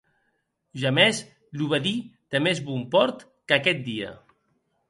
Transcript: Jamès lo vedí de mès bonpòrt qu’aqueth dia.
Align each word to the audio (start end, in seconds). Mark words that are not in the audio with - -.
Jamès 0.83 1.19
lo 1.57 1.67
vedí 1.73 1.93
de 2.31 2.39
mès 2.43 2.57
bonpòrt 2.65 3.17
qu’aqueth 3.47 3.83
dia. 3.89 4.11